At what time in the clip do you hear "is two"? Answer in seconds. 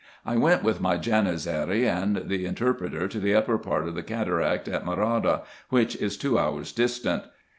5.95-6.39